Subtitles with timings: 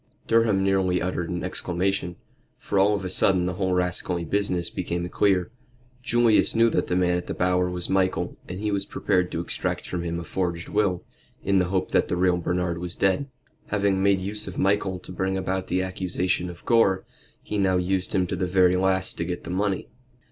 [0.25, 2.15] Durham nearly uttered an exclamation,
[2.57, 5.51] for all of a sudden the whole rascally business became clear.
[6.01, 9.41] Julius knew that the man at the Bower was Michael, and he was prepared to
[9.41, 11.03] extract from him a forged will,
[11.43, 13.29] in the hope that the real Bernard was dead.
[13.67, 17.05] Having made use of Michael to bring about the accusation of Gore,
[17.43, 19.87] he now used him to the very last to get the money.